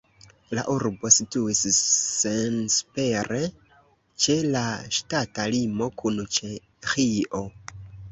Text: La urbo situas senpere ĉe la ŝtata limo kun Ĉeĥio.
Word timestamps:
La 0.57 0.61
urbo 0.75 1.09
situas 1.15 1.59
senpere 1.79 3.41
ĉe 4.25 4.37
la 4.55 4.63
ŝtata 5.01 5.45
limo 5.57 5.91
kun 6.03 6.19
Ĉeĥio. 6.39 7.43